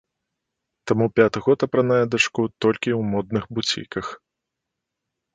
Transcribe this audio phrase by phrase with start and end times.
[0.91, 4.05] Таму пяты год апранае дачку толькі ў модных буціках.